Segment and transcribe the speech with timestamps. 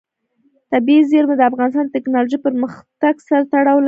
[0.71, 3.79] طبیعي زیرمې د افغانستان د تکنالوژۍ پرمختګ سره تړاو لري.